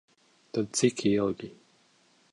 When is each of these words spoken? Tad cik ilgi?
Tad 0.51 0.67
cik 0.75 0.97
ilgi? 1.13 1.49